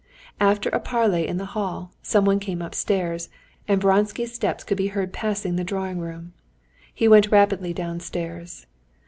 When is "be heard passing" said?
4.77-5.57